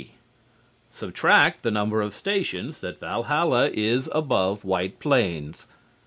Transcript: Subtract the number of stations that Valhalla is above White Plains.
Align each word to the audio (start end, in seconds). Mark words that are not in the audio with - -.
Subtract 0.91 1.61
the 1.61 1.69
number 1.69 2.01
of 2.01 2.15
stations 2.15 2.81
that 2.81 2.99
Valhalla 2.99 3.69
is 3.69 4.09
above 4.13 4.65
White 4.65 4.97
Plains. 4.99 5.67